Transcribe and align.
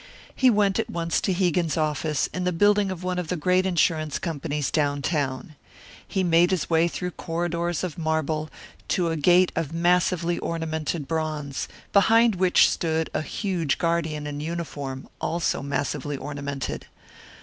He 0.35 0.49
went 0.49 0.79
at 0.79 0.89
once 0.89 1.21
to 1.21 1.31
Hegan's 1.31 1.77
office, 1.77 2.25
in 2.33 2.43
the 2.43 2.51
building 2.51 2.89
of 2.89 3.03
one 3.03 3.19
of 3.19 3.27
the 3.27 3.35
great 3.37 3.67
insurance 3.67 4.17
companies 4.17 4.71
downtown. 4.71 5.53
He 6.07 6.23
made 6.23 6.49
his 6.49 6.71
way 6.71 6.87
through 6.87 7.11
corridors 7.11 7.83
of 7.83 7.99
marble 7.99 8.49
to 8.87 9.09
a 9.11 9.15
gate 9.15 9.51
of 9.55 9.73
massively 9.73 10.39
ornamented 10.39 11.07
bronze, 11.07 11.67
behind 11.93 12.33
which 12.33 12.67
stood 12.67 13.11
a 13.13 13.21
huge 13.21 13.77
guardian 13.77 14.25
in 14.25 14.39
uniform, 14.39 15.07
also 15.21 15.61
massively 15.61 16.17
ornamented. 16.17 16.87